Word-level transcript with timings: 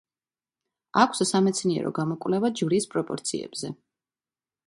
აქვს 1.01 1.19
სამეცნიერო 1.31 1.91
გამოკვლევა 1.99 2.51
ჯვრის 2.61 2.89
პროპორციებზე. 2.97 3.73